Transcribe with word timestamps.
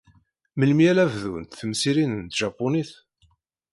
Melmi 0.57 0.85
ara 0.91 1.11
bdunt 1.13 1.55
temsirin 1.59 2.13
n 2.25 2.25
tjapunit? 2.27 2.91